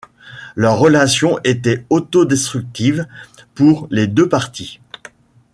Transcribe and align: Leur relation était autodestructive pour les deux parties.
Leur 0.55 0.79
relation 0.79 1.37
était 1.43 1.85
autodestructive 1.91 3.05
pour 3.53 3.87
les 3.91 4.07
deux 4.07 4.27
parties. 4.27 4.79